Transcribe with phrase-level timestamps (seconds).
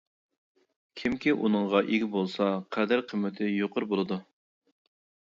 [1.01, 4.19] كىمكى ئۇنىڭغا ئىگە بولسا، قەدىر-قىممىتى يۇقىرى بولىدۇ.